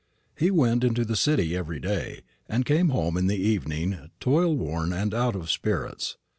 [0.35, 5.13] He went into the City every day, and came home in the evening toilworn and
[5.13, 6.17] out of spirits.